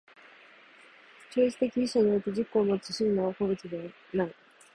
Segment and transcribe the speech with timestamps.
[1.29, 4.35] 超越的一者において自己をもつ真の個物ではない。